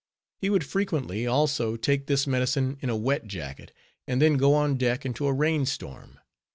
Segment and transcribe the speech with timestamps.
[0.39, 3.71] He would frequently, also, take this medicine in a wet jacket,
[4.07, 6.17] and then go on deck into a rain storm.